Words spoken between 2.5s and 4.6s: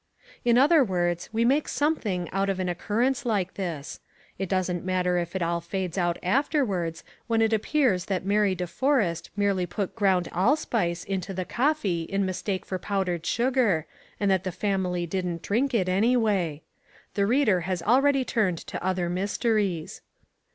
an occurrence like this. It